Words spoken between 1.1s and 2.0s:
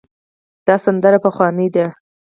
پخوانۍ ده.